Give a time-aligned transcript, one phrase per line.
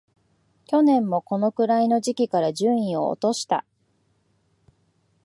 [0.65, 3.67] 去年もこのくらいの時期から順位を落とした